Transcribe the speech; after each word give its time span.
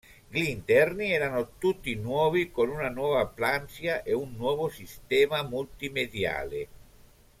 Gli 0.29 0.49
interni 0.49 1.11
erano 1.11 1.51
tutti 1.59 1.93
nuovi 1.93 2.49
con 2.49 2.69
una 2.69 2.89
nuova 2.89 3.27
plancia 3.27 4.01
e 4.01 4.13
un 4.13 4.33
nuovo 4.35 4.67
sistema 4.67 5.43
multimediale. 5.43 6.67